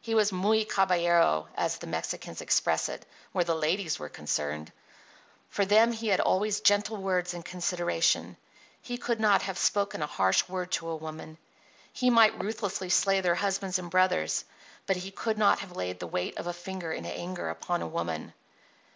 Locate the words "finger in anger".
16.52-17.48